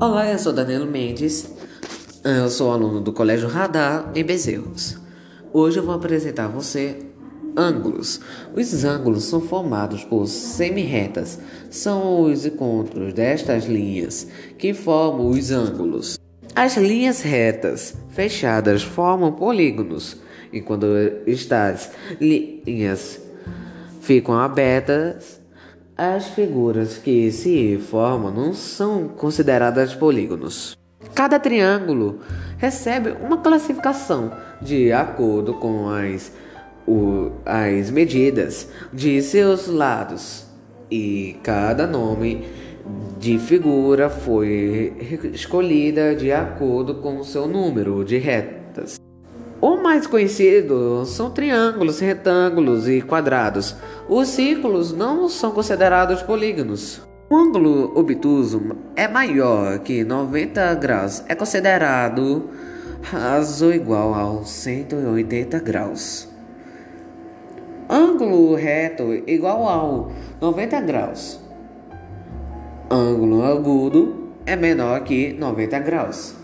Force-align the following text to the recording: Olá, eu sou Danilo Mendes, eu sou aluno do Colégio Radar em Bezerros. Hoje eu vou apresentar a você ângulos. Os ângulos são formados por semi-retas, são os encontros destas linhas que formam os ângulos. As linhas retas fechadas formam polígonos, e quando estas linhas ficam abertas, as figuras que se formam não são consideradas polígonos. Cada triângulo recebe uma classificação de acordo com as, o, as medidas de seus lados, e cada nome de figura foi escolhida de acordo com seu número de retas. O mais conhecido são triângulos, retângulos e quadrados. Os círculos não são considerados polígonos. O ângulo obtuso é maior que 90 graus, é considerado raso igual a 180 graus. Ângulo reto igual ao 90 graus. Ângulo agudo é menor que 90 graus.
Olá, 0.00 0.28
eu 0.28 0.38
sou 0.40 0.52
Danilo 0.52 0.86
Mendes, 0.86 1.48
eu 2.24 2.48
sou 2.50 2.72
aluno 2.72 3.00
do 3.00 3.12
Colégio 3.12 3.48
Radar 3.48 4.10
em 4.12 4.24
Bezerros. 4.24 4.98
Hoje 5.52 5.78
eu 5.78 5.84
vou 5.84 5.94
apresentar 5.94 6.46
a 6.46 6.48
você 6.48 6.98
ângulos. 7.56 8.20
Os 8.56 8.84
ângulos 8.84 9.22
são 9.22 9.40
formados 9.40 10.02
por 10.02 10.26
semi-retas, 10.26 11.38
são 11.70 12.22
os 12.22 12.44
encontros 12.44 13.14
destas 13.14 13.66
linhas 13.66 14.26
que 14.58 14.74
formam 14.74 15.28
os 15.28 15.52
ângulos. 15.52 16.18
As 16.56 16.76
linhas 16.76 17.22
retas 17.22 17.94
fechadas 18.10 18.82
formam 18.82 19.30
polígonos, 19.30 20.16
e 20.52 20.60
quando 20.60 20.86
estas 21.24 21.92
linhas 22.20 23.20
ficam 24.00 24.34
abertas, 24.34 25.40
as 25.96 26.28
figuras 26.28 26.98
que 26.98 27.30
se 27.30 27.78
formam 27.78 28.32
não 28.32 28.52
são 28.52 29.08
consideradas 29.08 29.94
polígonos. 29.94 30.76
Cada 31.14 31.38
triângulo 31.38 32.20
recebe 32.58 33.10
uma 33.10 33.38
classificação 33.38 34.32
de 34.60 34.92
acordo 34.92 35.54
com 35.54 35.88
as, 35.88 36.32
o, 36.86 37.30
as 37.46 37.90
medidas 37.90 38.68
de 38.92 39.22
seus 39.22 39.68
lados, 39.68 40.46
e 40.90 41.36
cada 41.42 41.86
nome 41.86 42.44
de 43.18 43.38
figura 43.38 44.10
foi 44.10 44.92
escolhida 45.32 46.14
de 46.14 46.32
acordo 46.32 46.96
com 46.96 47.22
seu 47.22 47.46
número 47.46 48.04
de 48.04 48.18
retas. 48.18 48.96
O 49.60 49.76
mais 49.76 50.06
conhecido 50.06 51.04
são 51.06 51.30
triângulos, 51.30 52.00
retângulos 52.00 52.88
e 52.88 53.00
quadrados. 53.00 53.76
Os 54.08 54.28
círculos 54.28 54.92
não 54.92 55.28
são 55.28 55.52
considerados 55.52 56.22
polígonos. 56.22 57.00
O 57.30 57.36
ângulo 57.36 57.92
obtuso 57.98 58.76
é 58.94 59.08
maior 59.08 59.78
que 59.78 60.04
90 60.04 60.74
graus, 60.74 61.24
é 61.26 61.34
considerado 61.34 62.50
raso 63.02 63.72
igual 63.72 64.14
a 64.14 64.44
180 64.44 65.58
graus. 65.60 66.28
Ângulo 67.88 68.54
reto 68.54 69.12
igual 69.26 69.66
ao 69.66 70.12
90 70.40 70.80
graus. 70.82 71.40
Ângulo 72.90 73.42
agudo 73.42 74.30
é 74.46 74.54
menor 74.56 75.00
que 75.00 75.32
90 75.32 75.78
graus. 75.80 76.43